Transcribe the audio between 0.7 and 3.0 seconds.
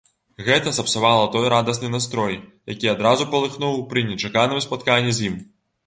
сапсавала той радасны настрой, які